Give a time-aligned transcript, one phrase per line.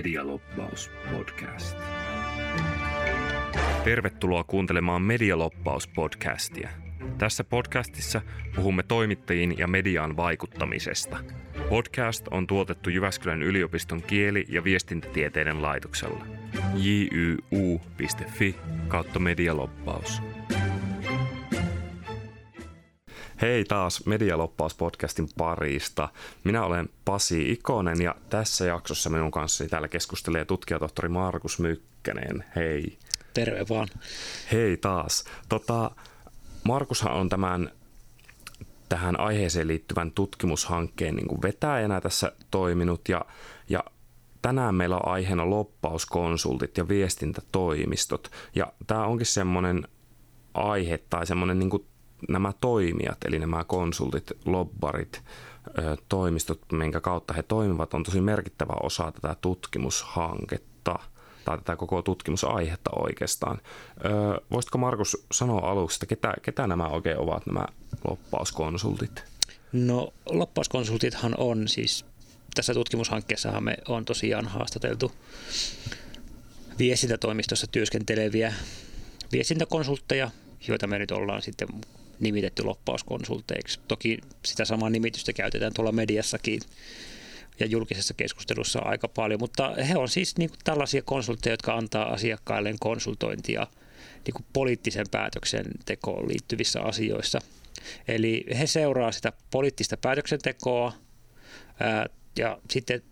[0.00, 1.78] Medialoppaus podcast.
[3.84, 6.68] Tervetuloa kuuntelemaan Medialoppaus podcastia.
[7.18, 8.20] Tässä podcastissa
[8.56, 11.18] puhumme toimittajiin ja mediaan vaikuttamisesta.
[11.68, 16.26] Podcast on tuotettu Jyväskylän yliopiston kieli- ja viestintätieteiden laitoksella.
[16.74, 18.56] jyu.fi
[18.88, 20.22] kautta medialoppaus.
[23.40, 26.08] Hei taas Medialoppaus-podcastin parista.
[26.44, 32.44] Minä olen Pasi Ikonen ja tässä jaksossa minun kanssani täällä keskustelee tutkijatohtori Markus Mykkänen.
[32.56, 32.98] Hei.
[33.34, 33.88] Terve vaan.
[34.52, 35.24] Hei taas.
[35.48, 35.90] Tota,
[36.64, 37.70] Markushan on tämän
[38.88, 43.24] tähän aiheeseen liittyvän tutkimushankkeen niin kuin vetäjänä tässä toiminut ja,
[43.68, 43.84] ja
[44.42, 48.30] tänään meillä on aiheena loppauskonsultit ja viestintätoimistot.
[48.54, 49.88] Ja tämä onkin semmoinen
[50.54, 51.86] aihe tai semmoinen niin kuin
[52.28, 55.22] nämä toimijat, eli nämä konsultit, lobbarit,
[56.08, 60.98] toimistot, minkä kautta he toimivat, on tosi merkittävä osa tätä tutkimushanketta
[61.44, 63.58] tai tätä koko tutkimusaihetta oikeastaan.
[64.50, 67.64] Voisitko Markus sanoa aluksi, että ketä, ketä nämä oikein ovat nämä
[68.08, 69.24] loppauskonsultit?
[69.72, 72.04] No loppauskonsultithan on siis,
[72.54, 75.12] tässä tutkimushankkeessahan me on tosiaan haastateltu
[76.78, 78.54] viestintätoimistossa työskenteleviä
[79.32, 80.30] viestintäkonsultteja,
[80.68, 81.68] joita me nyt ollaan sitten
[82.20, 83.80] nimitetty loppauskonsulteiksi.
[83.88, 86.60] Toki sitä samaa nimitystä käytetään tuolla mediassakin
[87.60, 92.12] ja julkisessa keskustelussa aika paljon, mutta he on siis niin kuin tällaisia konsultteja, jotka antaa
[92.12, 93.66] asiakkailleen konsultointia
[94.26, 97.38] niin kuin poliittisen päätöksentekoon liittyvissä asioissa.
[98.08, 100.92] Eli he seuraa sitä poliittista päätöksentekoa
[101.80, 102.06] ää,
[102.38, 103.02] ja sitten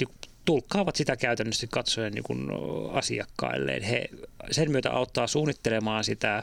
[0.00, 0.08] niin
[0.44, 2.48] tulkkaavat sitä käytännössä katsoen niin kuin
[2.92, 3.82] asiakkailleen.
[3.82, 4.08] He
[4.50, 6.42] sen myötä auttaa suunnittelemaan sitä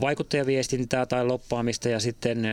[0.00, 2.46] vaikuttajaviestintää tai loppaamista ja sitten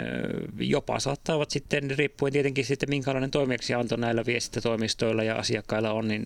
[0.59, 6.23] jopa saattavat sitten, riippuen tietenkin sitten minkälainen toimeksianto näillä viestintätoimistoilla ja asiakkailla on, niin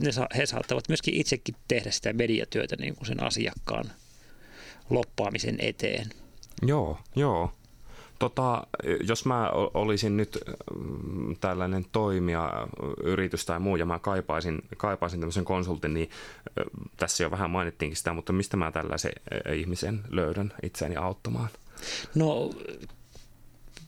[0.00, 3.90] ne, he saattavat myöskin itsekin tehdä sitä mediatyötä niin kuin sen asiakkaan
[4.90, 6.06] loppaamisen eteen.
[6.62, 7.52] Joo, joo.
[8.18, 8.66] Tota,
[9.08, 10.38] jos mä olisin nyt
[10.74, 12.68] mm, tällainen toimija,
[13.02, 16.10] yritys tai muu, ja mä kaipaisin, kaipaisin tämmöisen konsultin, niin
[16.96, 19.12] tässä jo vähän mainittiinkin sitä, mutta mistä mä tällaisen
[19.54, 21.48] ihmisen löydän itseäni auttamaan?
[22.14, 22.50] No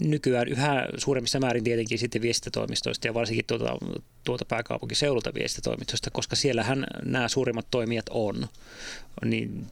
[0.01, 3.79] nykyään yhä suuremmissa määrin tietenkin sitten viestintätoimistoista ja varsinkin tuota,
[4.25, 8.49] tuota pääkaupunkiseudulta viestintätoimistoista, koska siellähän nämä suurimmat toimijat on.
[9.25, 9.67] Niin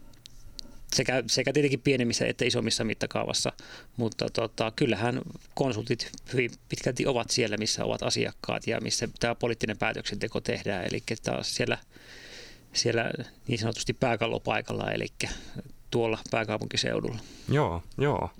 [0.94, 3.52] sekä, sekä tietenkin pienemmissä että isommissa mittakaavassa,
[3.96, 5.20] mutta tota, kyllähän
[5.54, 11.02] konsultit hyvin pitkälti ovat siellä, missä ovat asiakkaat ja missä tämä poliittinen päätöksenteko tehdään, eli
[11.22, 11.78] taas siellä,
[12.72, 13.10] siellä
[13.48, 15.06] niin sanotusti pääkallopaikalla, eli
[15.90, 17.18] tuolla pääkaupunkiseudulla.
[17.48, 18.30] Joo, joo.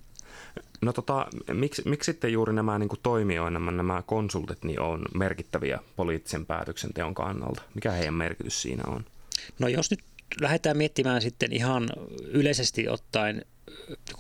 [0.81, 5.79] No tota, miksi, miksi sitten juuri nämä niin kuin toimijoina, nämä konsultit, niin on merkittäviä
[5.97, 7.63] poliittisen päätöksenteon kannalta?
[7.75, 9.05] Mikä heidän merkitys siinä on?
[9.59, 10.01] No jos nyt
[10.41, 11.89] lähdetään miettimään sitten ihan
[12.23, 13.45] yleisesti ottaen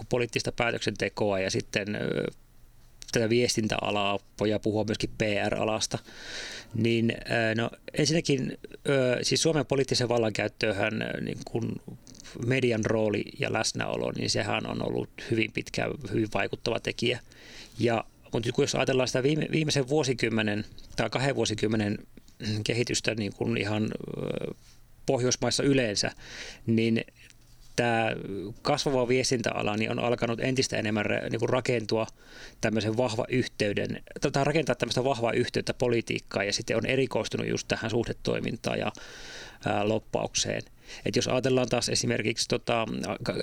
[0.08, 1.86] poliittista päätöksentekoa ja sitten
[3.12, 5.98] tätä viestintäalaa, voidaan puhua myöskin PR-alasta,
[6.74, 7.12] niin
[7.56, 8.58] no, ensinnäkin
[9.22, 11.76] siis Suomen poliittisen vallankäyttöön niin kun
[12.46, 17.20] median rooli ja läsnäolo, niin sehän on ollut hyvin pitkä, hyvin vaikuttava tekijä.
[17.78, 20.64] Ja, mutta jos ajatellaan sitä viime, viimeisen vuosikymmenen
[20.96, 21.98] tai kahden vuosikymmenen
[22.64, 23.90] kehitystä niin kuin ihan
[25.08, 26.10] Pohjoismaissa yleensä,
[26.66, 27.04] niin
[27.76, 28.12] tämä
[28.62, 32.06] kasvava viestintäala niin on alkanut entistä enemmän niin kuin rakentua
[32.60, 34.02] tämmöisen vahva yhteyden,
[34.32, 38.92] tai rakentaa tämmöistä vahvaa yhteyttä politiikkaan ja sitten on erikoistunut just tähän suhdetoimintaan ja
[39.66, 40.62] ää, loppaukseen.
[41.04, 42.86] Et jos ajatellaan taas esimerkiksi, tota,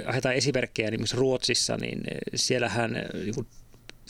[0.05, 2.01] haetaan esimerkkejä esimerkiksi Ruotsissa, niin
[2.35, 3.47] siellähän niin kuin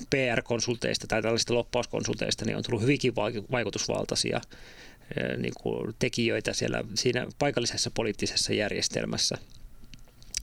[0.10, 3.16] PR-konsulteista tai tällaisista loppauskonsulteista niin on tullut hyvinkin
[3.52, 4.42] vaikutusvaltaisia
[5.38, 9.38] niin kuin tekijöitä siellä siinä paikallisessa poliittisessa järjestelmässä.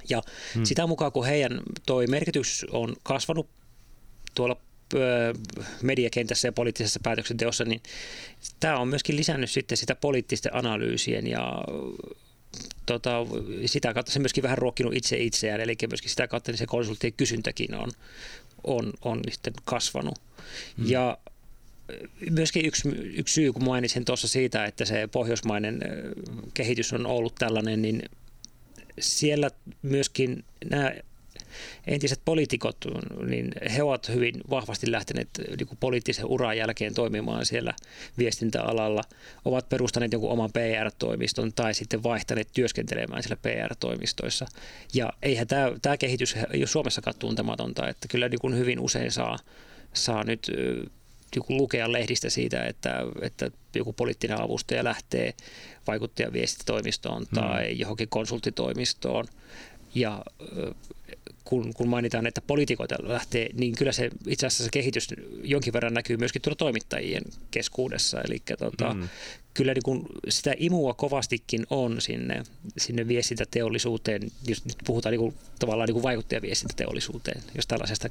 [0.09, 0.23] Ja
[0.55, 0.65] hmm.
[0.65, 3.49] sitä mukaan, kun heidän toi merkitys on kasvanut
[4.35, 4.57] tuolla
[5.83, 7.83] mediakentässä ja poliittisessa päätöksenteossa, niin
[8.61, 11.65] tämä on myöskin lisännyt sitten sitä poliittisten analyysien ja
[12.87, 13.27] tota,
[13.67, 17.13] sitä kautta se myöskin vähän ruokkinut itse itseään, eli myöskin sitä kautta niin se konsulttien
[17.13, 17.91] kysyntäkin on,
[18.65, 20.19] on, on sitten kasvanut.
[20.77, 20.91] Hmm.
[20.91, 21.19] Ja
[22.31, 25.81] myöskin yksi, yksi syy, kun mainitsin tuossa siitä, että se pohjoismainen
[26.55, 28.03] kehitys on ollut tällainen, niin
[28.99, 29.51] siellä
[29.83, 30.93] myöskin nämä
[31.87, 32.77] entiset poliitikot,
[33.27, 37.75] niin he ovat hyvin vahvasti lähteneet niin poliittisen uran jälkeen toimimaan siellä
[38.19, 39.03] viestintäalalla,
[39.45, 44.47] ovat perustaneet jonkun oman PR-toimiston tai sitten vaihtaneet työskentelemään siellä PR-toimistoissa.
[44.95, 49.39] Ja eihän tämä, tämä kehitys ei ole Suomessakaan tuntematonta, että kyllä niin hyvin usein saa,
[49.93, 50.51] saa nyt
[51.49, 55.35] lukea lehdistä siitä, että, että joku poliittinen avustaja lähtee
[55.87, 57.41] vaikuttajan viestitoimistoon hmm.
[57.41, 59.27] tai johonkin konsulttitoimistoon
[59.95, 60.25] ja
[61.45, 65.09] kun, kun mainitaan, että poliitikoita lähtee, niin kyllä se itse asiassa se kehitys
[65.43, 68.21] jonkin verran näkyy myöskin tuolla toimittajien keskuudessa.
[68.21, 69.09] Eli tota, mm
[69.55, 72.43] kyllä niin kuin sitä imua kovastikin on sinne,
[72.79, 78.09] sinne viestintäteollisuuteen, jos nyt puhutaan niin kuin, tavallaan niin kuin vaikuttajaviestintäteollisuuteen, jos tällaisesta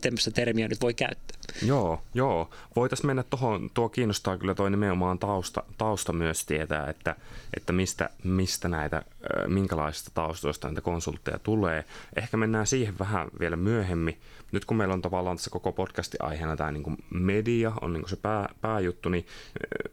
[0.00, 1.36] tämmöistä termiä nyt voi käyttää.
[1.66, 2.50] Joo, joo.
[2.76, 7.16] Voitaisiin mennä tuohon, tuo kiinnostaa kyllä tuo nimenomaan tausta, tausta myös tietää, että,
[7.56, 9.02] että mistä, mistä näitä,
[9.46, 11.84] minkälaisista taustoista näitä konsultteja tulee.
[12.16, 14.18] Ehkä mennään siihen vähän vielä myöhemmin.
[14.52, 18.16] Nyt kun meillä on tavallaan tässä koko podcastin aiheena tämä niin media, on niin se
[18.16, 19.26] pää, pääjuttu, niin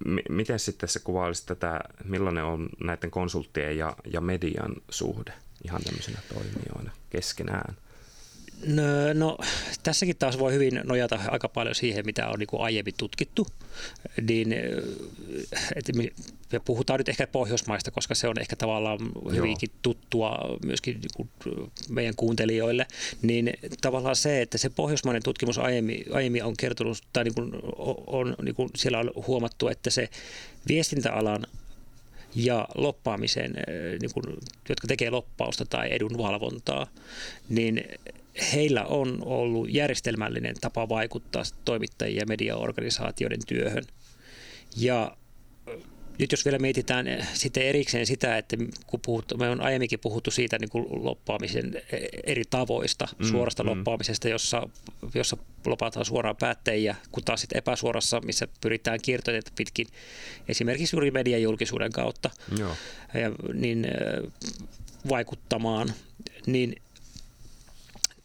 [0.05, 5.33] m- miten sitten se kuvailisi tätä, millainen on näiden konsulttien ja, ja median suhde
[5.63, 7.75] ihan tämmöisenä toimijoina keskenään?
[8.65, 9.37] No, no,
[9.83, 13.47] tässäkin taas voi hyvin nojata aika paljon siihen, mitä on niin kuin aiemmin tutkittu.
[14.27, 14.55] Niin,
[15.75, 15.93] että
[16.51, 18.99] me puhutaan nyt ehkä Pohjoismaista, koska se on ehkä tavallaan
[19.35, 21.29] hyvinkin tuttua myöskin niin kuin
[21.89, 22.87] meidän kuuntelijoille.
[23.21, 27.51] Niin tavallaan se, että se pohjoismainen tutkimus aiemmin, aiemmin on kertonut, tai niin kuin
[28.07, 30.09] on, niin kuin siellä on huomattu, että se
[30.67, 31.45] viestintäalan
[32.35, 33.53] ja loppaamisen,
[34.01, 34.25] niin kuin,
[34.69, 36.87] jotka tekee loppausta tai edunvalvontaa,
[37.49, 37.83] niin
[38.53, 43.83] heillä on ollut järjestelmällinen tapa vaikuttaa toimittajien ja mediaorganisaatioiden työhön.
[44.77, 45.17] Ja
[46.19, 48.57] nyt jos vielä mietitään sitten erikseen sitä, että
[48.87, 51.81] kun puhut, me on aiemminkin puhuttu siitä niin kuin loppaamisen
[52.23, 53.69] eri tavoista, mm, suorasta mm.
[53.69, 54.69] loppaamisesta, jossa,
[55.13, 59.87] jossa lopataan suoraan päättäjiä, kun taas sitten epäsuorassa, missä pyritään kiertoteita pitkin,
[60.47, 62.75] esimerkiksi juuri median julkisuuden kautta, Joo.
[63.13, 63.87] Ja, niin,
[65.09, 65.93] vaikuttamaan,
[66.45, 66.75] niin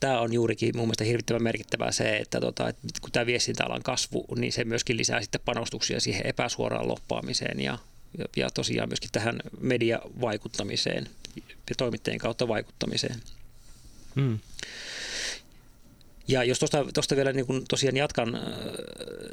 [0.04, 4.24] tämä on juurikin mun mielestä hirvittävän merkittävää se, että, tota, että kun tämä viestintäalan kasvu,
[4.36, 7.78] niin se myöskin lisää sitten panostuksia siihen epäsuoraan loppaamiseen ja,
[8.18, 13.16] ja, ja tosiaan myöskin tähän mediavaikuttamiseen ja toimittajien kautta vaikuttamiseen.
[14.14, 14.38] Hmm.
[16.28, 16.60] Ja jos
[16.94, 18.42] tuosta vielä niin kun tosiaan jatkan äh,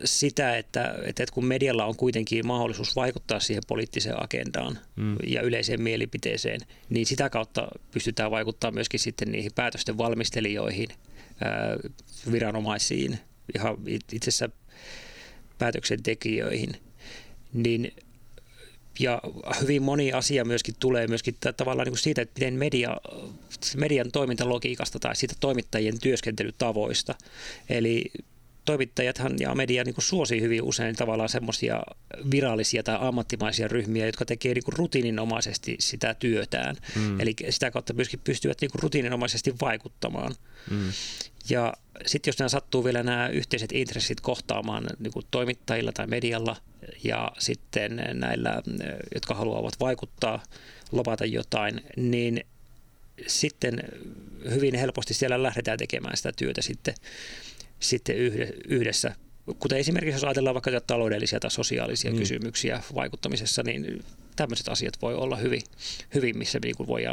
[0.05, 5.17] sitä, että, että kun medialla on kuitenkin mahdollisuus vaikuttaa siihen poliittiseen agendaan mm.
[5.27, 6.59] ja yleiseen mielipiteeseen,
[6.89, 11.91] niin sitä kautta pystytään vaikuttamaan myöskin sitten niihin päätösten valmistelijoihin, äh,
[12.31, 13.19] viranomaisiin,
[13.55, 14.49] ihan itse asiassa
[15.57, 16.71] päätöksentekijöihin,
[17.53, 17.91] niin
[19.01, 19.21] ja
[19.61, 22.97] hyvin moni asia myöskin tulee myöskin tavallaan niin kuin siitä, että miten media,
[23.77, 27.15] median toimintalogiikasta tai siitä toimittajien työskentelytavoista.
[27.69, 28.11] Eli
[28.65, 31.83] toimittajathan ja media niin suosii hyvin usein tavallaan semmoisia
[32.31, 36.75] virallisia tai ammattimaisia ryhmiä, jotka tekee niin rutiininomaisesti sitä työtään.
[36.95, 37.19] Mm.
[37.19, 40.35] Eli sitä kautta myöskin pystyvät niin rutiininomaisesti vaikuttamaan.
[40.69, 40.91] Mm.
[41.49, 41.73] Ja
[42.05, 46.55] sitten jos nämä sattuu vielä nämä yhteiset intressit kohtaamaan niin kuin toimittajilla tai medialla
[47.03, 48.61] ja sitten näillä,
[49.13, 50.43] jotka haluavat vaikuttaa,
[50.91, 52.45] lopata jotain, niin
[53.27, 53.79] sitten
[54.49, 56.93] hyvin helposti siellä lähdetään tekemään sitä työtä sitten,
[57.81, 58.15] sitten
[58.67, 59.15] yhdessä.
[59.59, 62.17] Kuten esimerkiksi jos ajatellaan vaikka taloudellisia tai sosiaalisia mm.
[62.17, 64.03] kysymyksiä vaikuttamisessa, niin
[64.35, 65.61] tämmöiset asiat voi olla hyvin,
[66.13, 67.03] hyvin missä niin kuin voi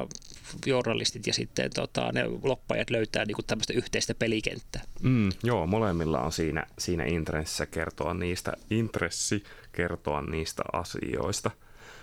[0.67, 4.83] journalistit ja sitten tota, ne loppajat löytää niin kuin tämmöistä yhteistä pelikenttää.
[5.03, 11.51] Mm, joo, molemmilla on siinä, siinä intressissä kertoa niistä, intressi kertoa niistä asioista.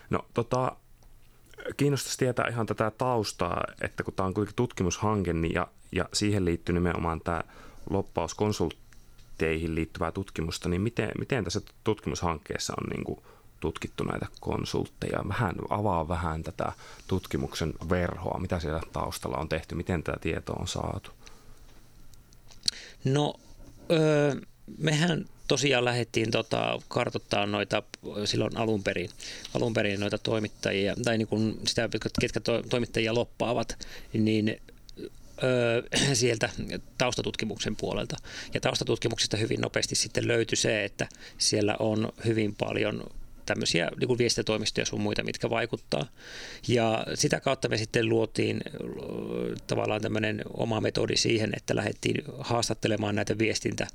[0.10, 0.76] No tota,
[1.78, 6.46] kiinnostaisi tietää ihan tätä taustaa, että kun tämä on kuitenkin tutkimushanke niin ja, ja siihen
[6.46, 7.44] liittyy nimenomaan tämä
[7.90, 13.20] loppauskonsultteihin liittyvää tutkimusta, niin miten, miten tässä tutkimushankkeessa on niin kuin
[13.60, 15.24] tutkittu näitä konsultteja.
[15.28, 16.72] Vähän avaa vähän tätä
[17.08, 21.12] tutkimuksen verhoa, mitä siellä taustalla on tehty, miten tämä tieto on saatu.
[23.04, 23.34] No,
[23.92, 24.36] öö,
[24.78, 27.84] mehän tosiaan lähdettiin tota, kartoittaa noita
[28.26, 29.10] silloin alun perin,
[29.54, 31.90] alun perin noita toimittajia, tai niin kuin sitä,
[32.22, 34.62] ketkä to, toimittajia loppaavat, niin
[36.14, 36.50] sieltä
[36.98, 38.16] taustatutkimuksen puolelta.
[38.54, 43.04] Ja taustatutkimuksista hyvin nopeasti sitten löytyi se, että siellä on hyvin paljon
[43.46, 46.08] tämmöisiä niin kuin viestintätoimistoja sun muita, mitkä vaikuttaa.
[46.68, 48.62] Ja sitä kautta me sitten luotiin
[49.68, 53.88] tavallaan tämmöinen oma metodi siihen, että lähdettiin haastattelemaan näitä viestintä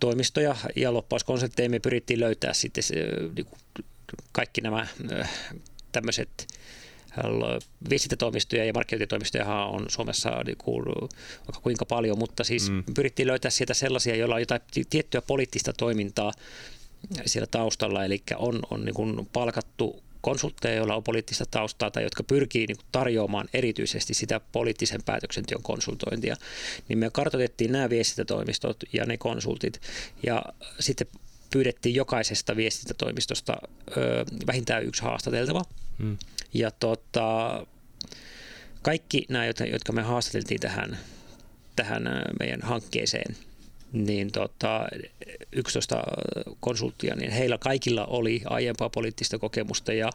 [0.00, 2.84] toimistoja ja loppauskonsepteja me pyrittiin löytää sitten
[3.36, 3.60] niin kuin
[4.32, 4.86] kaikki nämä
[5.92, 6.46] tämmöiset
[7.90, 12.84] viestintätoimistoja ja markkinointitoimistoja on Suomessa niin kuin, vaikka kuinka paljon, mutta siis mm.
[12.94, 16.32] pyrittiin löytää sieltä sellaisia, joilla on jotain tiettyä poliittista toimintaa
[17.26, 22.22] siellä taustalla, eli on, on niin kuin palkattu konsultteja, joilla on poliittista taustaa tai jotka
[22.22, 26.36] pyrkii niin tarjoamaan erityisesti sitä poliittisen päätöksenteon konsultointia,
[26.88, 29.80] niin me kartoitettiin nämä viestintätoimistot ja ne konsultit.
[30.22, 30.42] Ja
[30.80, 31.06] sitten
[31.54, 33.56] pyydettiin jokaisesta viestintätoimistosta
[33.96, 35.62] ö, vähintään yksi haastateltava.
[35.98, 36.16] Hmm.
[36.54, 37.66] Ja tota,
[38.82, 40.98] kaikki nämä, jotka me haastateltiin tähän,
[41.76, 42.02] tähän
[42.38, 43.36] meidän hankkeeseen,
[43.92, 44.86] niin tota,
[45.52, 46.02] 11
[46.60, 50.10] konsulttia, niin heillä kaikilla oli aiempaa poliittista kokemusta ja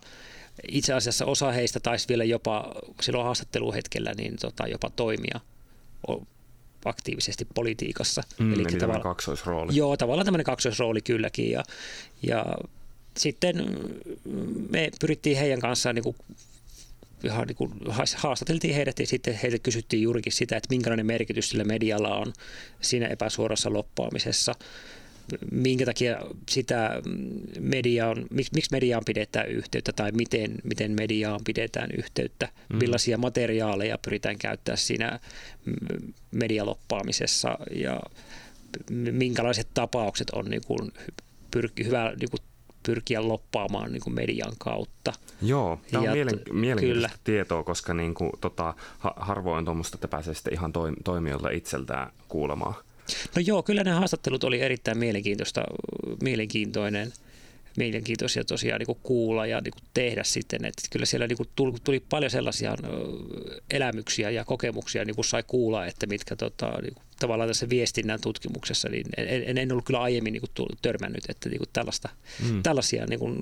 [0.72, 5.39] itse asiassa osa heistä taisi vielä jopa silloin haastatteluhetkellä niin tota, jopa toimia
[6.86, 8.24] aktiivisesti politiikassa.
[8.39, 9.75] Mm, eli, eli tavalla, kaksoisrooli.
[9.75, 11.51] Joo, tavallaan tämmöinen kaksoisrooli kylläkin.
[11.51, 11.63] Ja,
[12.24, 12.45] ja
[13.17, 13.55] sitten
[14.69, 16.15] me pyrittiin heidän kanssaan niin kuin
[17.24, 17.74] ihan niin kuin
[18.15, 22.33] haastateltiin heidät ja sitten heiltä kysyttiin juurikin sitä, että minkälainen merkitys sillä medialla on
[22.81, 24.55] siinä epäsuorassa loppaamisessa.
[25.51, 26.17] Minkä takia
[26.50, 27.01] sitä
[27.59, 32.77] media on, miksi mediaan pidetään yhteyttä tai miten, miten mediaan pidetään yhteyttä, mm.
[32.77, 35.19] millaisia materiaaleja pyritään käyttää siinä
[36.31, 38.01] medialoppaamisessa ja
[39.12, 40.91] minkälaiset tapaukset on niin kuin
[41.51, 42.41] pyrki, hyvä niin kuin
[42.86, 45.13] pyrkiä loppaamaan niin kuin median kautta.
[45.41, 47.19] Joo, tämä on ja mielen, mielenkiintoista kyllä.
[47.24, 52.75] tietoa, koska niin kuin, tota, harvoin tuommoista, että pääsee sitten ihan toimijoilta itseltään kuulemaan.
[53.36, 55.63] No joo, kyllä ne haastattelut oli erittäin mielenkiintoista,
[56.24, 57.13] mielenkiintoinen
[57.78, 60.66] mielenkiintoisia tosiaan niin kuin kuulla ja niin kuin tehdä sitten.
[60.66, 62.75] Että kyllä siellä niin kuin tuli, tuli paljon sellaisia
[63.72, 68.22] elämyksiä ja kokemuksia, niin kuin sai kuulla, että mitkä tota, niin kuin tavallaan tässä viestinnän
[68.22, 72.10] tutkimuksessa, niin en, en ollut kyllä aiemmin niin kuin törmännyt, että niin kuin tällaista,
[72.50, 72.63] mm.
[72.63, 73.39] tällaisia niin kuin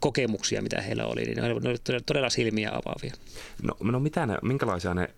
[0.00, 3.14] kokemuksia, mitä heillä oli, niin ne olivat todella silmiä avaavia.
[3.62, 5.10] No, no mitä ne, minkälaisia ne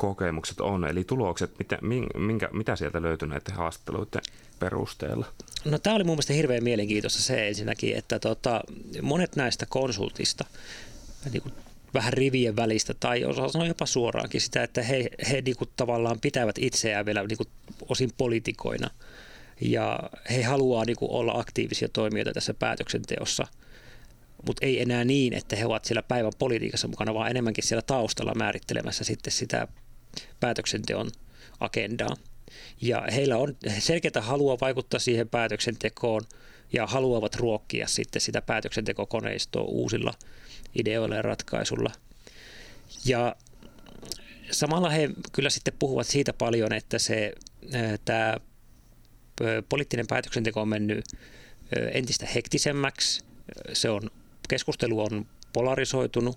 [0.00, 1.78] kokemukset on, eli tulokset, mitä,
[2.16, 4.22] minkä, mitä sieltä löytyy näiden haastatteluiden
[4.58, 5.26] perusteella?
[5.64, 8.60] No tämä oli mun mielestä hirveän mielenkiintoista se ensinnäkin, että tota,
[9.02, 10.44] monet näistä konsultista
[11.32, 11.54] niin kuin
[11.94, 16.20] vähän rivien välistä tai osa sanoa jopa suoraankin sitä, että he, he niin kuin tavallaan
[16.20, 17.48] pitävät itseään vielä niin kuin
[17.88, 18.90] osin politikoina
[19.60, 19.98] ja
[20.30, 23.46] he haluaa niin kuin olla aktiivisia toimijoita tässä päätöksenteossa,
[24.46, 28.34] mutta ei enää niin, että he ovat siellä päivän politiikassa mukana, vaan enemmänkin siellä taustalla
[28.34, 29.68] määrittelemässä sitten sitä
[30.40, 31.10] päätöksenteon
[31.60, 32.16] agendaa.
[32.80, 36.22] Ja heillä on selkeää halua vaikuttaa siihen päätöksentekoon
[36.72, 40.14] ja haluavat ruokkia sitten sitä päätöksentekokoneistoa uusilla
[40.74, 41.90] ideoilla ja ratkaisulla.
[43.04, 43.36] Ja
[44.50, 47.32] samalla he kyllä sitten puhuvat siitä paljon, että se
[48.04, 48.36] tämä
[49.68, 51.04] poliittinen päätöksenteko on mennyt
[51.92, 53.24] entistä hektisemmäksi.
[53.72, 54.10] Se on,
[54.48, 56.36] keskustelu on polarisoitunut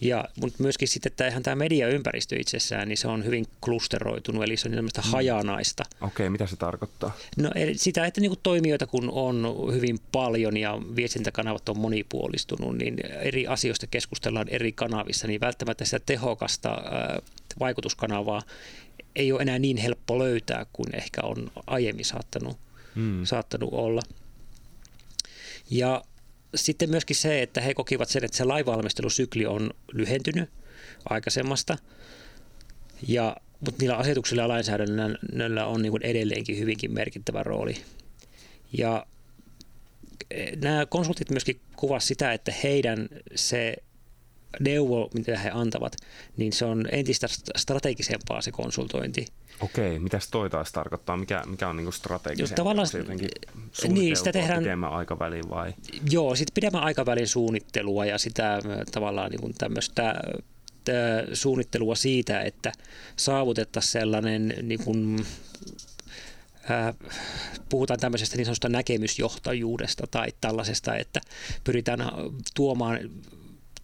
[0.00, 4.56] ja, mutta myöskin sitten että ihan tämä mediaympäristö itsessään, niin se on hyvin klusteroitunut, eli
[4.56, 5.10] se on tämmöistä mm.
[5.10, 5.84] hajanaista.
[6.00, 7.16] Okei, okay, mitä se tarkoittaa?
[7.36, 12.96] No sitä, että niin kuin toimijoita kun on hyvin paljon ja viestintäkanavat on monipuolistunut, niin
[13.20, 17.22] eri asioista keskustellaan eri kanavissa, niin välttämättä sitä tehokasta äh,
[17.60, 18.42] vaikutuskanavaa
[19.16, 22.58] ei ole enää niin helppo löytää kuin ehkä on aiemmin saattanut,
[22.94, 23.24] mm.
[23.24, 24.02] saattanut olla.
[25.70, 26.04] Ja
[26.54, 30.50] sitten myöskin se, että he kokivat sen, että se lainvalmistelusykli on lyhentynyt
[31.10, 31.78] aikaisemmasta,
[33.08, 37.74] ja, mutta niillä asetuksilla ja lainsäädännöllä on niin edelleenkin hyvinkin merkittävä rooli.
[38.72, 39.06] Ja
[40.30, 43.76] e, nämä konsultit myöskin kuvasivat sitä, että heidän se
[44.60, 45.96] neuvo, mitä he antavat,
[46.36, 47.26] niin se on entistä
[47.56, 49.26] strategisempaa se konsultointi.
[49.60, 51.16] Okei, mitä toi taas tarkoittaa?
[51.16, 52.56] Mikä, mikä on niinku strategisesti?
[52.56, 53.28] Tavallaan, se jotenkin
[53.88, 55.74] niin, sitä tehdään, pidemmän aikavälin vai?
[56.10, 58.58] Joo, sitten pidemmän aikavälin suunnittelua ja sitä
[58.92, 60.14] tavallaan niin tämmöistä
[61.32, 62.72] suunnittelua siitä, että
[63.16, 65.26] saavutettaisiin sellainen niin kuin,
[66.70, 66.94] äh,
[67.68, 71.20] puhutaan tämmöisestä niin sanotusta näkemysjohtajuudesta tai tällaisesta, että
[71.64, 72.00] pyritään
[72.54, 72.98] tuomaan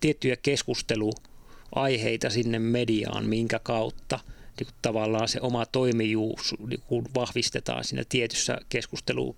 [0.05, 4.21] tiettyjä keskusteluaiheita sinne mediaan, minkä kautta–
[4.59, 9.37] niin kuin tavallaan se oma toimijuus niin kuin vahvistetaan siinä tietyssä keskustelu,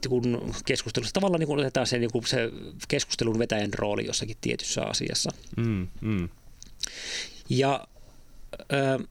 [0.00, 1.12] niin kuin keskustelussa.
[1.12, 2.50] Tavallaan niin kuin otetaan se, niin kuin se
[2.88, 5.30] keskustelun vetäjän rooli jossakin tietyssä asiassa.
[5.56, 6.28] Mm, mm.
[7.48, 7.86] Ja
[8.72, 9.04] ö,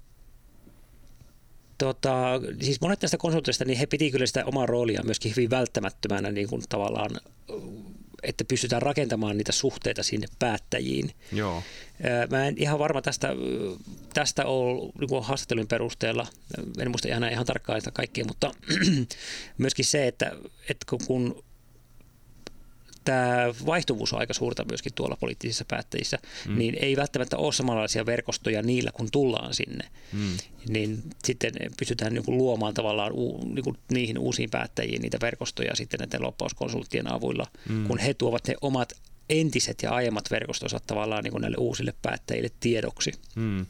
[1.78, 6.32] tota, siis monet tästä konsultista, niin he piti kyllä sitä omaa roolia myöskin hyvin välttämättömänä
[6.32, 7.12] niin kuin tavallaan
[8.28, 11.12] että pystytään rakentamaan niitä suhteita sinne päättäjiin.
[11.32, 11.64] Joo.
[12.30, 13.30] Mä en ihan varma tästä,
[14.14, 16.28] tästä ole niin haastattelun perusteella,
[16.80, 18.52] en muista ihan, ihan tarkkaan sitä kaikkea, mutta
[19.58, 20.32] myöskin se, että,
[20.70, 21.44] että kun
[23.06, 26.58] tämä vaihtuvuus on aika suurta myöskin tuolla poliittisissa päättäjissä, mm.
[26.58, 29.90] niin ei välttämättä ole samanlaisia verkostoja niillä, kun tullaan sinne.
[30.14, 30.38] Mm.
[30.70, 35.76] Niin sitten pystytään niin kuin luomaan tavallaan u, niin kuin niihin uusiin päättäjiin niitä verkostoja
[35.76, 37.88] sitten näiden loppauskonsulttien avuilla, mm.
[37.88, 38.94] kun he tuovat ne omat
[39.30, 43.12] entiset ja aiemmat verkostonsa tavallaan niin kuin näille uusille päättäjille tiedoksi.
[43.36, 43.66] Mm.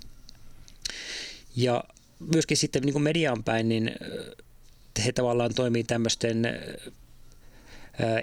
[1.56, 1.84] Ja
[2.20, 3.92] myöskin sitten niin kuin median päin, niin
[5.06, 6.46] he tavallaan toimii tämmöisten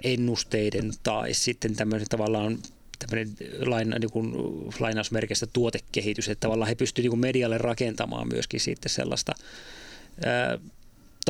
[0.03, 2.59] ennusteiden tai sitten tämmöinen tavallaan
[2.99, 3.37] tämmöinen
[3.67, 4.35] laina, niin kuin
[4.81, 9.33] lainausmerkeistä tuotekehitys, että tavallaan he pystyvät niin medialle rakentamaan myöskin sitten sellaista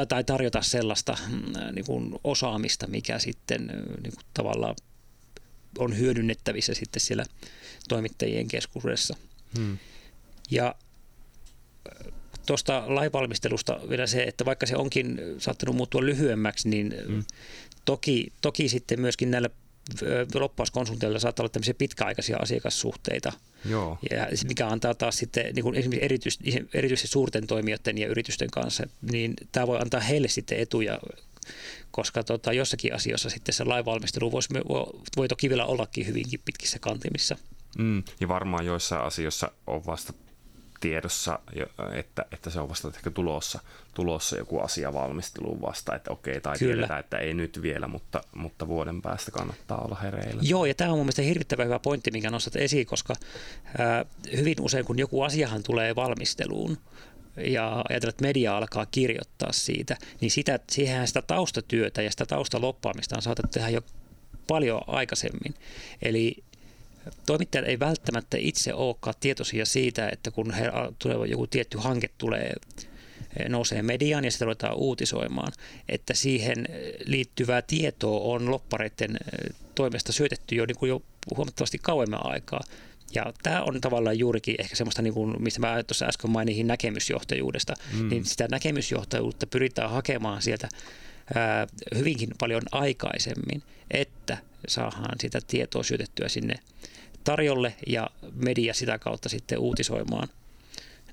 [0.09, 3.67] tai tarjota sellaista mm, niin kuin osaamista, mikä sitten
[4.03, 4.77] niin kuin tavallaan
[5.79, 7.25] on hyödynnettävissä sitten siellä
[7.89, 9.17] toimittajien keskuudessa.
[9.59, 9.79] Hmm.
[10.51, 10.75] Ja
[12.47, 17.25] tuosta lainvalmistelusta vielä se, että vaikka se onkin saattanut muuttua lyhyemmäksi, niin hmm.
[17.85, 19.51] Toki, toki sitten myöskin näillä
[20.35, 23.33] loppauskonsulteilla saattaa olla tämmöisiä pitkäaikaisia asiakassuhteita,
[23.65, 23.99] Joo.
[24.11, 28.85] Ja mikä antaa taas sitten niin kuin esimerkiksi erityisesti, erityisesti suurten toimijoiden ja yritysten kanssa,
[29.13, 30.99] niin tämä voi antaa heille sitten etuja,
[31.91, 34.87] koska tota, jossakin asioissa sitten se lainvalmistelu voisi, voi,
[35.17, 37.37] voi toki vielä ollakin hyvinkin pitkissä kantimissa.
[37.79, 40.13] Mm, ja varmaan joissain asioissa on vasta
[40.83, 41.39] tiedossa,
[41.95, 43.61] että, että se on vasta ehkä tulossa,
[43.95, 46.75] tulossa joku asia valmisteluun vasta, että okei, tai Kyllä.
[46.75, 50.43] tiedetään, että ei nyt vielä, mutta, mutta vuoden päästä kannattaa olla hereillä.
[50.45, 53.15] Joo, ja tämä on mun mielestä hirvittävän hyvä pointti, minkä nostat esiin, koska
[53.79, 54.05] ää,
[54.37, 56.79] hyvin usein, kun joku asiahan tulee valmisteluun,
[57.37, 63.17] ja ajatellaan, että media alkaa kirjoittaa siitä, niin sitä, siihen sitä taustatyötä ja sitä taustaloppaamista
[63.17, 63.81] on saatettu tehdä jo
[64.49, 65.55] paljon aikaisemmin.
[66.03, 66.45] Eli
[67.27, 72.53] toimittajat ei välttämättä itse olekaan tietoisia siitä, että kun he tulee, joku tietty hanke tulee
[73.39, 75.53] eh, nousee mediaan ja sitä ruvetaan uutisoimaan,
[75.89, 76.67] että siihen
[77.05, 81.03] liittyvää tietoa on loppareiden eh, toimesta syötetty jo, niin kuin jo
[81.37, 82.61] huomattavasti kauemman aikaa.
[83.15, 87.75] Ja tämä on tavallaan juurikin ehkä semmoista, niin kuin, mistä mä tuossa äsken mainihin näkemysjohtajuudesta,
[87.93, 88.09] mm.
[88.09, 90.69] niin sitä näkemysjohtajuutta pyritään hakemaan sieltä
[91.35, 94.39] ää, hyvinkin paljon aikaisemmin, että
[94.69, 96.55] saadaan sitä tietoa syötettyä sinne
[97.25, 100.29] tarjolle ja media sitä kautta sitten uutisoimaan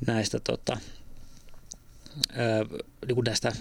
[0.07, 0.77] näistä, tota,
[2.33, 2.65] ää,
[3.07, 3.51] niin näistä,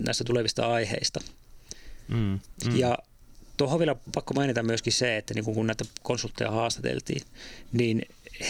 [0.00, 1.20] näistä tulevista aiheista.
[2.08, 2.76] Mm, mm.
[2.76, 2.98] Ja
[3.56, 7.22] tuohon vielä pakko mainita myöskin se, että niin kun näitä konsultteja haastateltiin,
[7.72, 8.02] niin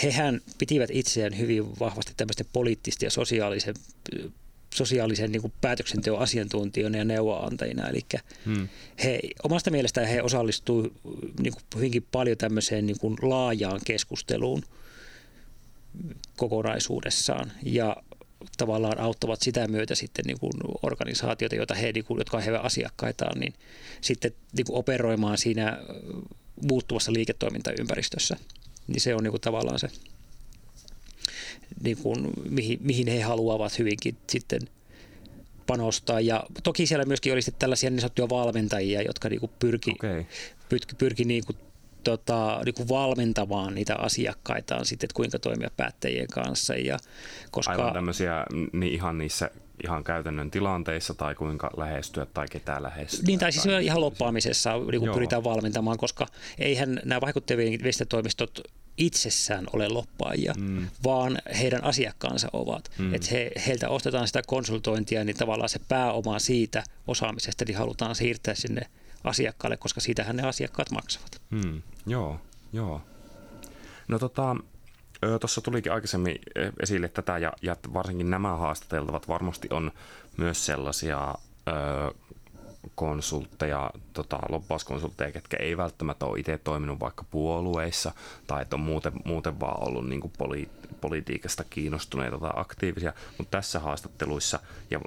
[0.02, 3.74] hehän pitivät itseään hyvin vahvasti tämmöisten poliittisten ja sosiaalisen
[4.74, 7.88] sosiaalisen niin kuin päätöksenteon asiantuntijoina ja neuvoantajina.
[7.88, 8.00] Eli
[8.44, 8.68] hmm.
[9.04, 10.92] he, omasta mielestään he osallistuivat
[11.42, 14.62] niin kuin hyvinkin paljon tämmöiseen niin kuin laajaan keskusteluun
[16.36, 17.96] kokonaisuudessaan ja
[18.56, 22.64] tavallaan auttavat sitä myötä sitten niin kuin organisaatioita, joita he, niin kuin, jotka ovat heidän
[22.64, 23.54] asiakkaitaan, niin
[24.00, 25.78] sitten niin kuin operoimaan siinä
[26.68, 28.36] muuttuvassa liiketoimintaympäristössä.
[28.86, 29.88] Niin se on niin kuin tavallaan se
[31.82, 34.60] niin kuin, mihin, mihin he haluavat hyvinkin sitten
[35.66, 36.20] panostaa.
[36.20, 40.24] Ja toki siellä myöskin oli sitten tällaisia niin sanottuja valmentajia, jotka niin kuin pyrki, okay.
[40.68, 41.56] pyrki, pyrki niin kuin,
[42.04, 46.74] tota, niin kuin valmentamaan niitä asiakkaitaan sitten, että kuinka toimia päättäjien kanssa.
[46.74, 46.98] Ja
[47.50, 49.50] koska, Aivan tämmöisiä niin ihan niissä
[49.84, 53.24] ihan käytännön tilanteissa tai kuinka lähestyä tai ketään lähestyä.
[53.26, 56.26] Niin, tai siis tai ihan loppaamisessa niin kuin pyritään valmentamaan, koska
[56.58, 58.60] eihän nämä vaikuttavien viestintätoimistot
[58.96, 60.88] itsessään ole loppaajia, mm.
[61.04, 62.90] vaan heidän asiakkaansa ovat.
[62.98, 63.14] Mm.
[63.14, 68.54] Että he, heiltä ostetaan sitä konsultointia, niin tavallaan se pääoma siitä osaamisesta niin halutaan siirtää
[68.54, 68.86] sinne
[69.24, 71.40] asiakkaalle, koska siitähän ne asiakkaat maksavat.
[71.50, 71.82] Mm.
[72.06, 72.40] Joo,
[72.72, 73.00] joo.
[74.08, 74.56] No tota,
[75.40, 76.38] tuossa tulikin aikaisemmin
[76.82, 79.92] esille tätä, ja, ja varsinkin nämä haastateltavat varmasti on
[80.36, 81.34] myös sellaisia
[81.68, 81.72] ö,
[82.94, 88.12] konsultteja, tota, lobbauskonsultteja, ketkä ei välttämättä ole itse toiminut vaikka puolueissa
[88.46, 90.68] tai että on muuten, muuten vaan ollut niin poli,
[91.00, 94.58] politiikasta kiinnostuneita tai aktiivisia, mutta tässä haastatteluissa
[94.90, 95.00] ja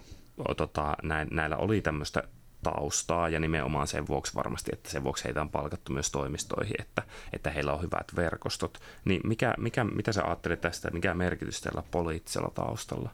[0.58, 0.96] tota,
[1.32, 2.24] näillä oli tämmöistä
[2.63, 7.04] taustaa ja nimenomaan sen vuoksi varmasti, että sen vuoksi heitä on palkattu myös toimistoihin, että,
[7.34, 8.80] että heillä on hyvät verkostot.
[9.06, 13.10] Niin mikä, mikä, mitä sä ajattelet tästä, mikä merkitys tällä poliittisella taustalla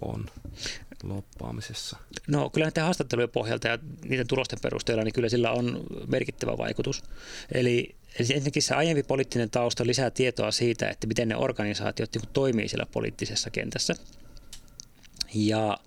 [0.00, 0.26] on?
[1.02, 1.96] loppaamisessa?
[2.28, 7.02] No kyllä näiden haastattelujen pohjalta ja niiden tulosten perusteella, niin kyllä sillä on merkittävä vaikutus.
[7.52, 12.68] Eli ensinnäkin se aiempi poliittinen tausta lisää tietoa siitä, että miten ne organisaatiot niin toimii
[12.68, 13.94] siellä poliittisessa kentässä.
[15.34, 15.78] Ja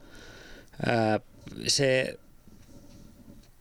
[0.85, 1.19] ää,
[1.67, 2.19] se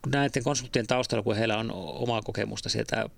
[0.07, 3.09] näiden konsulttien taustalla, kun heillä on omaa kokemusta sieltä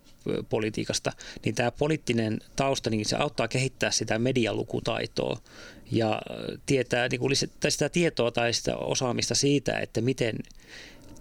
[0.50, 1.12] politiikasta,
[1.46, 5.42] niin tämä poliittinen tausta, niin se auttaa kehittää sitä medialukutaitoa
[5.92, 6.22] ja
[6.66, 7.36] tietää niin kuin
[7.70, 10.36] sitä tietoa tai sitä osaamista siitä, että miten,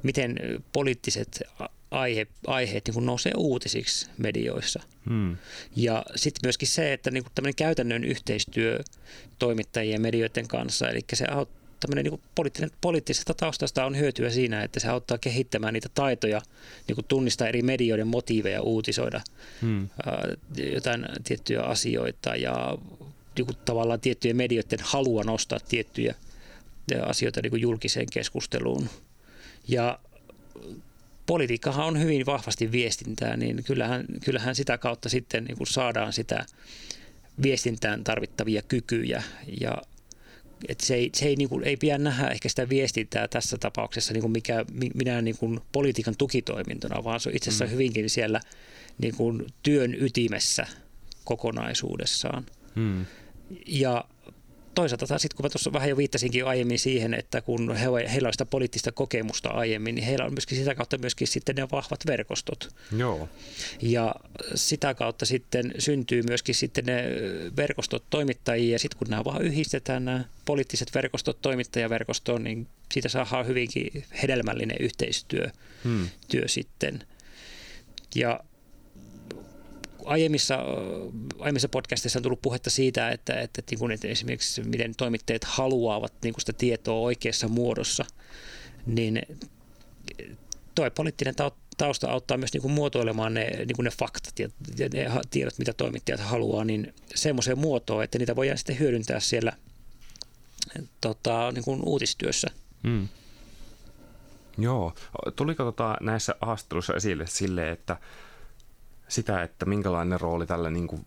[0.02, 0.36] miten
[0.72, 1.42] poliittiset
[1.90, 4.82] aihe, aiheet niin nousee uutisiksi medioissa.
[5.08, 5.36] Hmm.
[5.76, 8.80] Ja sitten myöskin se, että niin kuin tämmöinen käytännön yhteistyö
[9.38, 11.26] toimittajien ja medioiden kanssa, eli se
[11.80, 16.42] tämmöinen niin poliittinen, poliittisesta taustasta on hyötyä siinä, että se auttaa kehittämään niitä taitoja,
[16.88, 19.20] niin kuin tunnistaa eri medioiden motiiveja, uutisoida
[19.60, 19.88] hmm.
[20.72, 22.78] jotain tiettyjä asioita ja
[23.36, 26.14] niin kuin tavallaan tiettyjen medioiden halua nostaa tiettyjä
[27.06, 28.88] asioita niin kuin julkiseen keskusteluun.
[29.68, 29.98] Ja
[31.26, 36.46] politiikkahan on hyvin vahvasti viestintää, niin kyllähän, kyllähän sitä kautta sitten niin kuin saadaan sitä
[37.42, 39.22] viestintään tarvittavia kykyjä
[39.60, 39.82] ja
[40.68, 44.12] että se ei, se ei, niin kuin, ei pidä nähdä ehkä sitä viestintää tässä tapauksessa
[44.12, 47.70] niin kuin mikä, minä niin kuin politiikan tukitoimintona, vaan se on itse asiassa mm.
[47.70, 48.40] hyvinkin siellä
[48.98, 50.66] niin kuin työn ytimessä
[51.24, 52.46] kokonaisuudessaan.
[52.74, 53.06] Mm.
[53.66, 54.04] Ja
[54.74, 58.26] toisaalta sitten, kun mä tuossa vähän jo viittasinkin jo aiemmin siihen, että kun he, heillä
[58.26, 62.06] on sitä poliittista kokemusta aiemmin, niin heillä on myöskin sitä kautta myöskin sitten ne vahvat
[62.06, 62.68] verkostot.
[62.96, 63.28] Joo.
[63.82, 64.14] Ja
[64.54, 67.04] sitä kautta sitten syntyy myöskin sitten ne
[67.56, 73.46] verkostot toimittajia, ja sitten kun nämä vaan yhdistetään nämä poliittiset verkostot toimittajaverkostoon, niin siitä saadaan
[73.46, 75.46] hyvinkin hedelmällinen yhteistyö
[75.84, 76.08] hmm.
[76.28, 77.04] työ sitten.
[78.14, 78.40] Ja
[80.04, 80.58] aiemmissa,
[81.38, 86.12] aiemmissa podcasteissa on tullut puhetta siitä, että, että, että, niin että esimerkiksi miten toimittajat haluavat
[86.22, 88.04] niin sitä tietoa oikeassa muodossa,
[88.86, 89.22] niin
[90.74, 91.34] tuo poliittinen
[91.76, 95.72] tausta auttaa myös niin kuin muotoilemaan ne, niin kuin ne faktat ja ne tiedot, mitä
[95.72, 99.52] toimittajat haluaa, niin semmoiseen muotoon, että niitä voidaan sitten hyödyntää siellä
[101.00, 102.48] tota, niin kuin uutistyössä.
[102.82, 103.08] Hmm.
[104.58, 104.94] Joo.
[105.36, 107.96] Tuliko tota näissä haastatteluissa esille sille, että
[109.10, 111.06] sitä, että minkälainen rooli tällä niin kuin,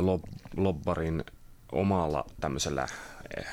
[0.00, 0.22] lob,
[0.56, 1.24] lobbarin
[1.72, 2.86] omalla tämmöisellä
[3.38, 3.46] eh,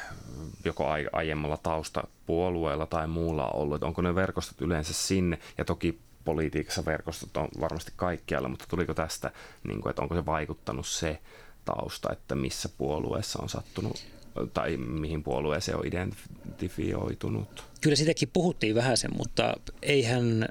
[0.66, 6.86] joko aiemmalla taustapuolueella tai muulla ollut, että onko ne verkostot yleensä sinne, ja toki politiikassa
[6.86, 9.32] verkostot on varmasti kaikkialla, mutta tuliko tästä,
[9.68, 11.20] niin kuin, että onko se vaikuttanut se
[11.66, 14.06] tausta, että missä puolueessa on sattunut
[14.54, 17.64] tai mihin puolueeseen on identifioitunut?
[17.82, 20.48] Kyllä sitäkin puhuttiin vähän sen, mutta eihän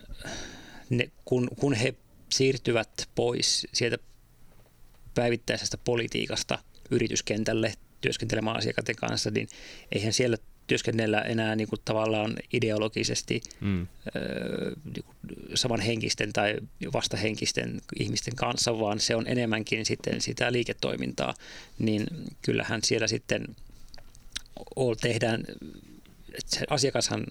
[0.91, 1.95] ne, kun, kun he
[2.33, 3.99] siirtyvät pois sieltä
[5.15, 6.59] päivittäisestä politiikasta
[6.91, 9.49] yrityskentälle työskentelemään asiakkaiden kanssa, niin
[9.93, 13.87] eihän siellä työskennellä enää niin kuin tavallaan ideologisesti mm.
[14.95, 15.17] niin kuin
[15.55, 16.57] samanhenkisten tai
[16.93, 21.35] vastahenkisten ihmisten kanssa, vaan se on enemmänkin sitten sitä liiketoimintaa,
[21.79, 22.07] niin
[22.43, 23.57] kyllähän siellä sitten
[25.01, 25.45] tehdään,
[26.47, 27.27] se asiakashan,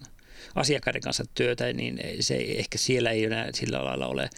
[0.55, 4.29] asiakkaiden kanssa työtä, niin se ehkä siellä ei enää sillä lailla ole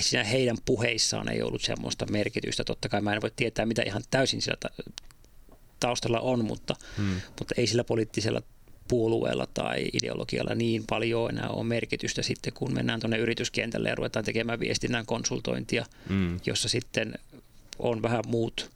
[0.00, 2.64] siinä heidän puheissaan ei ollut semmoista merkitystä.
[2.64, 4.56] Totta kai mä en voi tietää, mitä ihan täysin sillä
[5.80, 7.20] taustalla on, mutta, hmm.
[7.38, 8.42] mutta ei sillä poliittisella
[8.88, 14.24] puolueella tai ideologialla niin paljon enää ole merkitystä sitten, kun mennään tuonne yrityskentälle ja ruvetaan
[14.24, 16.40] tekemään viestinnän konsultointia, hmm.
[16.46, 17.14] jossa sitten
[17.78, 18.70] on vähän muut,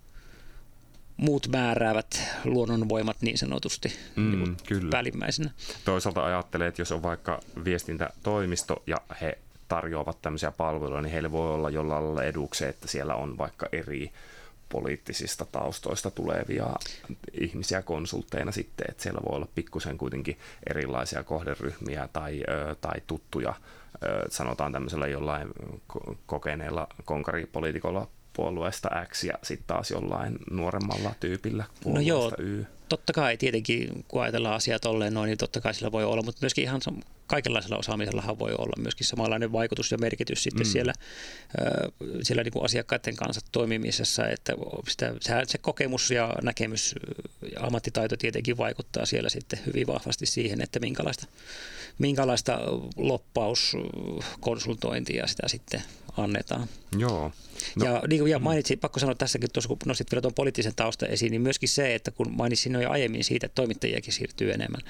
[1.16, 4.90] muut määräävät luonnonvoimat niin sanotusti mm, niin kyllä.
[4.90, 5.50] päällimmäisenä.
[5.85, 11.55] Toisaalta ajattelee, että jos on vaikka viestintätoimisto ja he tarjoavat tämmöisiä palveluja, niin heille voi
[11.55, 14.12] olla jollain lailla eduksi, että siellä on vaikka eri
[14.68, 16.66] poliittisista taustoista tulevia
[17.33, 20.38] ihmisiä konsultteina sitten, että siellä voi olla pikkusen kuitenkin
[20.70, 22.42] erilaisia kohderyhmiä tai,
[22.81, 23.55] tai tuttuja,
[24.31, 25.48] sanotaan tämmöisellä jollain
[26.27, 32.64] kokeneella konkaripoliitikolla puolueesta X ja sitten taas jollain nuoremmalla tyypillä puolueesta no joo, Y.
[32.88, 36.38] Totta kai tietenkin, kun ajatellaan asiat tolleen noin, niin totta kai sillä voi olla, mutta
[36.40, 36.81] myöskin ihan
[37.26, 40.70] kaikenlaisella osaamisellahan voi olla myöskin samanlainen vaikutus ja merkitys sitten mm.
[40.70, 40.92] siellä,
[42.22, 44.52] siellä niin kuin asiakkaiden kanssa toimimisessa, että
[44.88, 45.14] sitä,
[45.46, 46.94] se kokemus ja näkemys
[47.54, 51.26] ja ammattitaito tietenkin vaikuttaa siellä sitten hyvin vahvasti siihen, että minkälaista,
[51.98, 52.58] minkälaista
[52.96, 55.82] loppauskonsultointia sitä sitten
[56.16, 56.68] annetaan.
[56.98, 57.32] Joo.
[57.76, 58.44] No, ja, niin kuin, ja mm.
[58.44, 61.94] mainitsin, pakko sanoa tässäkin, tuossa kun nostit vielä tuon poliittisen taustan esiin, niin myöskin se,
[61.94, 64.80] että kun mainitsin jo aiemmin siitä, että toimittajiakin siirtyy enemmän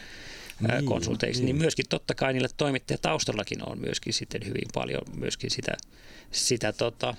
[0.61, 1.47] niin, konsulteiksi, niin.
[1.47, 5.77] niin myöskin totta kai niillä toimittajataustallakin on myöskin sitten hyvin paljon myöskin sitä,
[6.31, 7.14] sitä tota,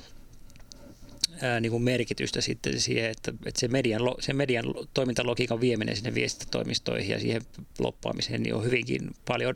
[1.42, 6.14] ää, niin kuin merkitystä sitten siihen, että, että se, median, se median toimintalogiikan vieminen sinne
[6.14, 7.42] viestintätoimistoihin ja siihen
[7.80, 9.56] loppaamiseen niin on hyvinkin paljon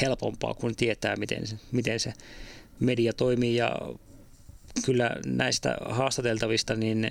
[0.00, 2.12] helpompaa, kun tietää, miten, miten se
[2.80, 3.76] media toimii ja
[4.84, 7.10] kyllä näistä haastateltavista, niin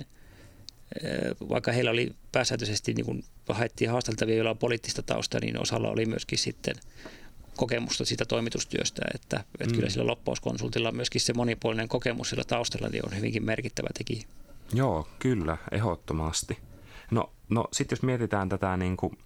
[1.48, 6.06] vaikka heillä oli pääsääntöisesti, niin kun haettiin haasteltavia, joilla on poliittista taustaa, niin osalla oli
[6.06, 6.74] myöskin sitten
[7.56, 9.76] kokemusta siitä toimitustyöstä, että, että mm.
[9.76, 14.26] kyllä sillä loppauskonsultilla myöskin se monipuolinen kokemus sillä taustalla niin on hyvinkin merkittävä tekijä.
[14.72, 16.58] Joo, kyllä, ehdottomasti.
[17.10, 19.18] No, no sitten jos mietitään tätä niin kuin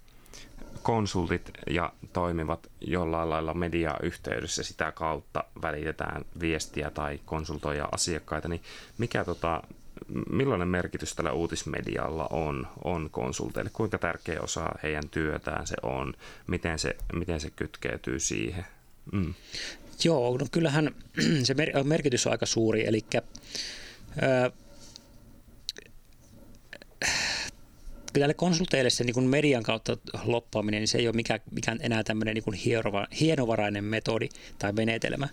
[0.82, 8.62] konsultit ja toimivat jollain lailla mediayhteydessä sitä kautta välitetään viestiä tai konsultoja asiakkaita, niin
[8.98, 9.62] mikä tota,
[10.30, 13.70] millainen merkitys tällä uutismedialla on, on konsulteille?
[13.72, 16.14] Kuinka tärkeä osa heidän työtään se on?
[16.46, 18.66] Miten se, miten se kytkeytyy siihen?
[19.12, 19.34] Mm.
[20.04, 20.94] Joo, no kyllähän
[21.44, 23.04] se merkitys on aika suuri, eli
[28.20, 32.34] näille konsulteille se niin median kautta loppaaminen, niin se ei ole mikään, mikään enää tämmöinen
[32.34, 35.28] niin hienovarainen metodi tai menetelmä.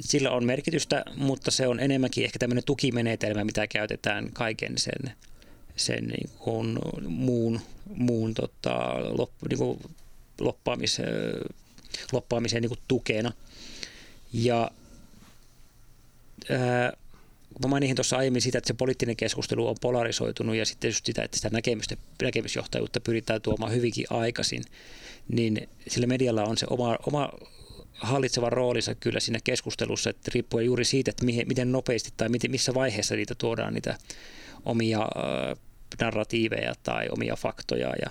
[0.00, 5.12] Sillä on merkitystä, mutta se on enemmänkin ehkä tämmöinen tukimenetelmä, mitä käytetään kaiken sen,
[5.76, 7.60] sen niin kuin muun,
[7.94, 9.80] muun tota, lop, niin kuin
[10.40, 10.98] loppaamis,
[12.12, 13.32] loppaamiseen niin kuin tukena.
[14.32, 14.70] Ja
[16.50, 16.92] ää,
[17.62, 21.22] mä mainihin tuossa aiemmin sitä, että se poliittinen keskustelu on polarisoitunut ja sitten just sitä,
[21.22, 24.62] että sitä näkemystä, näkemysjohtajuutta pyritään tuomaan hyvinkin aikaisin,
[25.28, 27.30] niin sillä medialla on se oma, oma
[27.98, 32.50] hallitseva roolinsa kyllä siinä keskustelussa, että riippuen juuri siitä, että mihin, miten nopeasti tai miten,
[32.50, 33.98] missä vaiheessa niitä tuodaan niitä
[34.64, 35.58] omia äh,
[36.00, 38.10] narratiiveja tai omia faktoja ja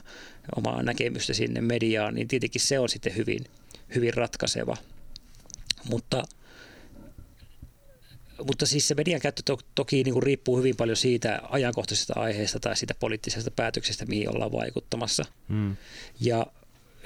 [0.56, 3.46] omaa näkemystä sinne mediaan, niin tietenkin se on sitten hyvin,
[3.96, 4.78] hyvin ratkaiseva.
[5.90, 6.24] Mutta
[8.48, 12.60] mutta siis se median käyttö to, toki niin kuin riippuu hyvin paljon siitä ajankohtaisesta aiheesta
[12.60, 15.26] tai siitä poliittisesta päätöksestä, mihin ollaan vaikuttamassa.
[15.50, 15.78] Hmm.
[16.20, 16.46] Ja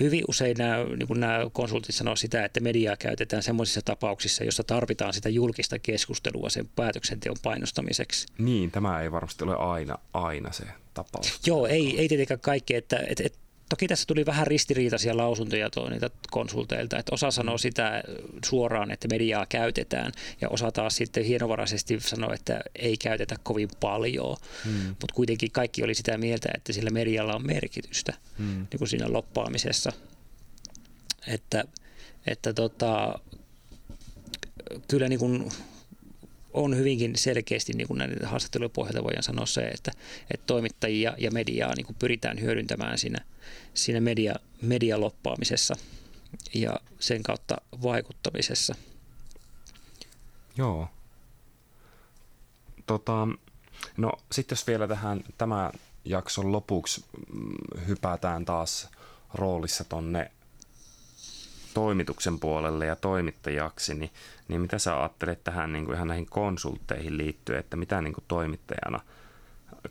[0.01, 4.63] hyvin usein nämä, niin kuin nämä konsultit sanoo sitä, että mediaa käytetään sellaisissa tapauksissa, jossa
[4.63, 8.27] tarvitaan sitä julkista keskustelua sen päätöksenteon painostamiseksi.
[8.37, 11.39] Niin, tämä ei varmasti ole aina, aina se tapaus.
[11.45, 13.39] Joo, ei, ei tietenkään kaikki, että, että, että
[13.71, 18.03] Toki tässä tuli vähän ristiriitaisia lausuntoja tuo, niitä konsulteilta, että osa sanoo sitä
[18.45, 24.37] suoraan, että mediaa käytetään ja osa taas sitten hienovaraisesti sanoo, että ei käytetä kovin paljon,
[24.65, 24.87] hmm.
[24.87, 28.67] mutta kuitenkin kaikki oli sitä mieltä, että sillä medialla on merkitystä hmm.
[28.71, 29.91] niin kuin siinä loppaamisessa.
[31.27, 31.63] Että,
[32.27, 33.19] että tota,
[34.87, 35.51] kyllä niin kuin
[36.53, 39.91] on hyvinkin selkeästi niin kuin näiden haastattelujen pohjalta voidaan sanoa se, että,
[40.31, 43.25] että toimittajia ja mediaa niin kuin pyritään hyödyntämään siinä,
[43.73, 45.75] siinä media, medialoppaamisessa
[46.53, 48.75] ja sen kautta vaikuttamisessa.
[50.57, 50.87] Joo.
[52.85, 53.27] Tota,
[53.97, 55.71] no sitten jos vielä tähän tämän
[56.05, 58.89] jakson lopuksi mm, hypätään taas
[59.33, 60.31] roolissa tonne
[61.73, 64.11] toimituksen puolelle ja toimittajaksi, niin,
[64.47, 68.23] niin mitä sä ajattelet tähän niin kuin ihan näihin konsultteihin liittyen, että mitä niin kuin
[68.27, 68.99] toimittajana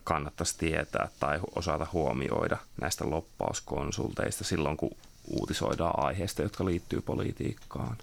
[0.05, 4.97] kannattaisi tietää tai osata huomioida näistä loppauskonsulteista silloin, kun
[5.29, 7.97] uutisoidaan aiheista, jotka liittyy politiikkaan?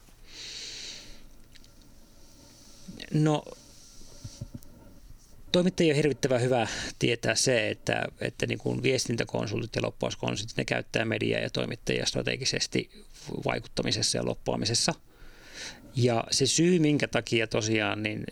[3.14, 3.44] No
[5.52, 6.68] toimittajien on hirvittävän hyvä
[7.00, 12.90] tietää se, että, että niin kuin viestintäkonsultit ja loppuuskonsultit, ne käyttää mediaa ja toimittajia strategisesti
[13.46, 14.94] vaikuttamisessa ja loppuamisessa.
[15.96, 18.24] Ja se syy, minkä takia tosiaan niin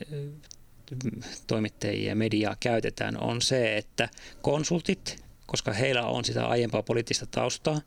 [1.47, 4.09] toimittajia ja mediaa käytetään, on se, että
[4.41, 7.81] konsultit, koska heillä on sitä aiempaa poliittista taustaa,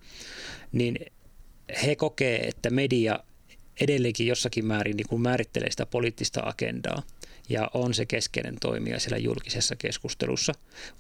[0.72, 0.98] niin
[1.86, 3.20] he kokee, että media
[3.80, 7.02] edelleenkin jossakin määrin niin kuin määrittelee sitä poliittista agendaa
[7.48, 10.52] ja on se keskeinen toimija siellä julkisessa keskustelussa.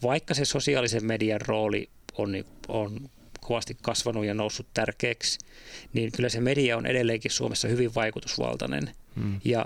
[0.02, 5.38] Vaikka se sosiaalisen median rooli on, on kovasti kasvanut ja noussut tärkeäksi,
[5.92, 8.90] niin kyllä se media on edelleenkin Suomessa hyvin vaikutusvaltainen.
[9.16, 9.40] Hmm.
[9.44, 9.64] Ja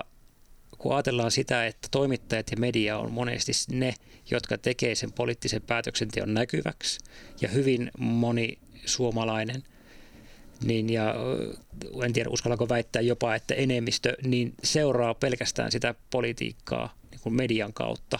[0.77, 3.93] kun ajatellaan sitä, että toimittajat ja media on monesti ne,
[4.31, 6.99] jotka tekee sen poliittisen päätöksenteon näkyväksi,
[7.41, 9.63] ja hyvin moni suomalainen,
[10.63, 11.15] niin ja
[12.05, 17.73] en tiedä uskallako väittää jopa, että enemmistö, niin seuraa pelkästään sitä politiikkaa niin kuin median
[17.73, 18.19] kautta.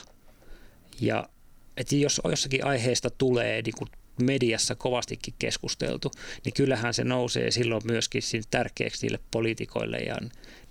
[1.02, 1.30] Ja
[1.78, 3.90] että jos jossakin aiheesta tulee niin kuin
[4.22, 6.12] mediassa kovastikin keskusteltu,
[6.46, 10.18] niin kyllähän se nousee silloin myöskin tärkeäksi niille poliitikoille ja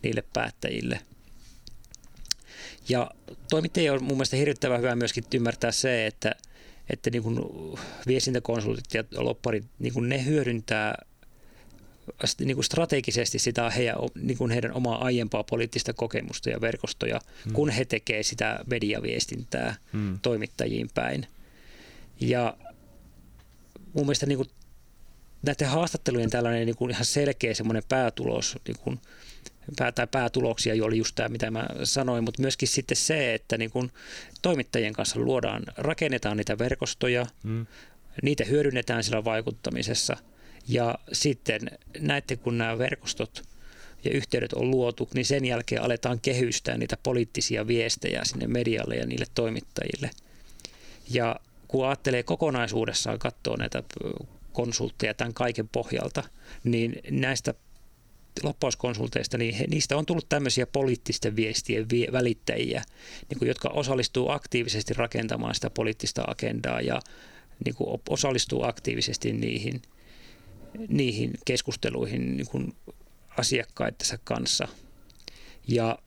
[0.03, 1.01] niille päättäjille.
[2.89, 3.11] Ja
[3.51, 6.35] toimittajien on mun mielestä hirvittävän hyvä myöskin ymmärtää se, että,
[6.91, 7.39] että niin kuin
[8.07, 10.95] viestintäkonsultit ja lopparit, niin kuin ne hyödyntää
[12.39, 17.53] niin kuin strategisesti sitä heidän, niin kuin heidän omaa aiempaa poliittista kokemusta ja verkostoja, hmm.
[17.53, 20.19] kun he tekevät sitä mediaviestintää hmm.
[20.23, 21.27] toimittajiin päin.
[22.21, 22.57] Ja
[23.93, 24.49] mun mielestä niin kuin
[25.43, 29.01] näiden haastattelujen tällainen niin kuin ihan selkeä semmoinen päätulos, niin kuin,
[29.79, 33.59] pää, tai päätuloksia jo oli just tämä, mitä mä sanoin, mutta myöskin sitten se, että
[33.59, 33.93] niin kuin
[34.43, 37.67] toimittajien kanssa luodaan, rakennetaan niitä verkostoja, mm.
[38.23, 40.17] niitä hyödynnetään sillä vaikuttamisessa
[40.69, 41.61] ja sitten
[41.99, 43.43] näette, kun nämä verkostot
[44.05, 49.07] ja yhteydet on luotu, niin sen jälkeen aletaan kehystää niitä poliittisia viestejä sinne medialle ja
[49.07, 50.11] niille toimittajille.
[51.11, 51.37] Ja
[51.69, 53.83] kun ajattelee kokonaisuudessaan, katsoo näitä
[54.53, 56.23] konsultteja tämän kaiken pohjalta,
[56.65, 57.55] niin näistä
[58.43, 62.85] loppauskonsulteista, niin he, niistä on tullut tämmöisiä poliittisten viestien vie, välittäjiä,
[63.29, 67.01] niin kuin, jotka osallistuu aktiivisesti rakentamaan sitä poliittista agendaa ja
[67.65, 69.83] niin kuin osallistuu aktiivisesti niihin,
[70.89, 72.73] niihin keskusteluihin niin kuin
[73.39, 74.69] asiakkaittensa kanssa.
[75.69, 75.99] Ja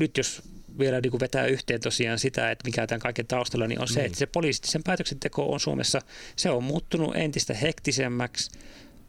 [0.00, 0.42] nyt jos
[0.78, 4.00] vielä niin kuin vetää yhteen tosiaan sitä, että mikä tämän kaiken taustalla, niin on se,
[4.00, 4.06] mm.
[4.06, 6.00] että se poliittisen päätöksenteko on Suomessa,
[6.36, 8.50] se on muuttunut entistä hektisemmäksi,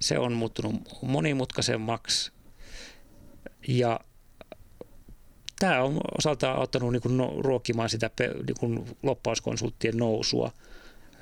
[0.01, 2.31] se on muuttunut monimutkaisemmaksi
[3.67, 3.99] ja
[5.59, 10.51] tämä on osaltaan auttanut niin kuin no, ruokkimaan sitä niin kuin loppauskonsulttien nousua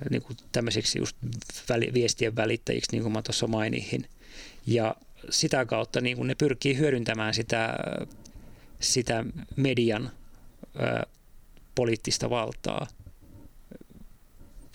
[0.10, 1.18] niin kuin tämmöisiksi just
[1.70, 4.08] väli, viestien välittäjiksi, niin kuin mä tuossa mainihin.
[4.68, 4.96] Ja
[5.30, 7.76] sitä kautta niin kuin ne pyrkii hyödyntämään sitä,
[8.80, 10.12] sitä median
[10.80, 11.04] ää,
[11.76, 12.88] poliittista valtaa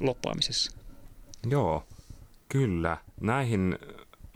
[0.01, 0.73] loppaamisessa.
[1.51, 1.87] Joo,
[2.49, 2.97] kyllä.
[3.21, 3.79] Näihin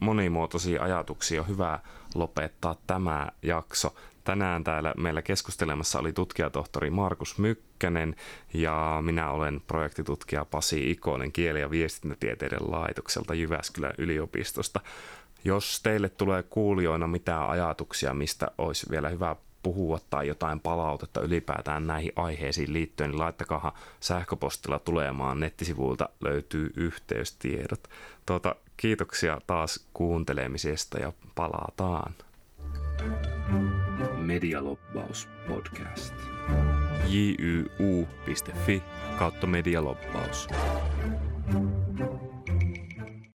[0.01, 1.79] monimuotoisiin ajatuksiin on hyvä
[2.15, 3.95] lopettaa tämä jakso.
[4.31, 8.17] Tänään täällä meillä keskustelemassa oli tutkijatohtori Markus Mykkänen
[8.55, 14.81] ja minä olen projektitutkija Pasi Ikonen kieli- ja viestintätieteiden laitokselta Jyväskylän yliopistosta.
[15.45, 21.87] Jos teille tulee kuulijoina mitään ajatuksia, mistä olisi vielä hyvä puhua tai jotain palautetta ylipäätään
[21.87, 25.41] näihin aiheisiin liittyen, niin laittakaa sähköpostilla tulemaan.
[25.41, 27.89] Nettisivuilta löytyy yhteystiedot.
[28.27, 32.15] Tuota, kiitoksia taas kuuntelemisesta ja palataan.
[33.01, 33.70] Medialobbaus
[35.49, 36.15] podcast.
[37.09, 38.83] jyu.fi
[39.19, 40.49] kautta medialobbaus.